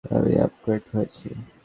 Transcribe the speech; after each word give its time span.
আমি 0.05 0.33
আপগ্রেড 0.45 0.83
হয়েছি। 0.93 1.29